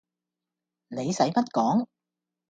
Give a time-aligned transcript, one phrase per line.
[0.89, 1.85] 你洗乜講